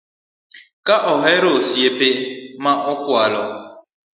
Ok 0.83 0.87
ahero 1.13 1.49
osiepe 1.59 2.07
ma 2.63 2.71
kwalo 3.01 3.41